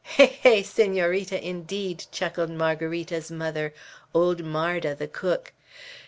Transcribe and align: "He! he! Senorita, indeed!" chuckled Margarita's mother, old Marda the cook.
"He! 0.03 0.25
he! 0.25 0.63
Senorita, 0.63 1.39
indeed!" 1.47 2.05
chuckled 2.11 2.49
Margarita's 2.49 3.29
mother, 3.29 3.71
old 4.15 4.43
Marda 4.43 4.95
the 4.95 5.07
cook. 5.07 5.53